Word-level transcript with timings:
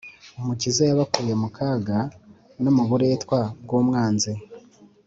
umukiza 0.39 0.81
yabakuye 0.89 1.33
mu 1.41 1.49
kaga 1.57 1.97
no 2.63 2.71
mu 2.75 2.83
buretwa 2.89 3.39
bw'umwanzi 3.63 4.33